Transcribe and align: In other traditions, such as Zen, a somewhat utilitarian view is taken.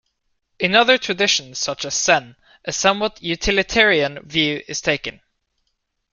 In 0.57 0.73
other 0.73 0.97
traditions, 0.97 1.59
such 1.59 1.85
as 1.85 1.93
Zen, 1.93 2.35
a 2.65 2.71
somewhat 2.71 3.21
utilitarian 3.21 4.23
view 4.27 4.63
is 4.67 4.81
taken. 4.81 5.21